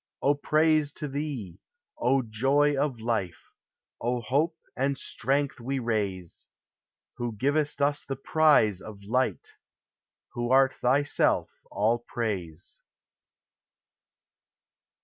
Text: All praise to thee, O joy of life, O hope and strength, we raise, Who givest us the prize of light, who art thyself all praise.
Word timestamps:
All 0.19 0.33
praise 0.33 0.91
to 0.93 1.07
thee, 1.07 1.59
O 1.99 2.23
joy 2.23 2.75
of 2.75 2.99
life, 2.99 3.53
O 4.01 4.19
hope 4.19 4.57
and 4.75 4.97
strength, 4.97 5.59
we 5.59 5.77
raise, 5.77 6.47
Who 7.17 7.33
givest 7.33 7.83
us 7.83 8.03
the 8.03 8.15
prize 8.15 8.81
of 8.81 9.03
light, 9.03 9.49
who 10.33 10.49
art 10.49 10.73
thyself 10.73 11.51
all 11.69 11.99
praise. 11.99 12.81